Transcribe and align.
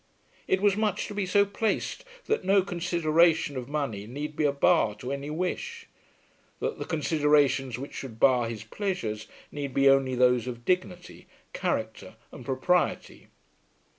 It 0.47 0.61
was 0.63 0.75
much 0.75 1.05
to 1.09 1.13
be 1.13 1.27
so 1.27 1.45
placed 1.45 2.03
that 2.25 2.43
no 2.43 2.63
consideration 2.63 3.55
of 3.55 3.69
money 3.69 4.07
need 4.07 4.35
be 4.35 4.45
a 4.45 4.51
bar 4.51 4.95
to 4.95 5.11
any 5.11 5.29
wish, 5.29 5.85
that 6.59 6.79
the 6.79 6.85
considerations 6.85 7.77
which 7.77 7.93
should 7.93 8.19
bar 8.19 8.49
his 8.49 8.63
pleasures 8.63 9.27
need 9.51 9.75
be 9.75 9.87
only 9.87 10.15
those 10.15 10.47
of 10.47 10.65
dignity, 10.65 11.27
character, 11.53 12.15
and 12.31 12.43
propriety. 12.43 13.27